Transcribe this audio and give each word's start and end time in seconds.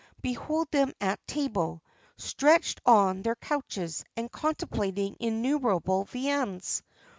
Behold 0.23 0.67
them 0.71 0.93
at 0.99 1.19
table, 1.27 1.83
stretched 2.17 2.81
on 2.87 3.21
their 3.21 3.35
couches, 3.35 4.03
and 4.17 4.31
contemplating 4.31 5.15
innumerable 5.19 6.05
viands. 6.05 6.81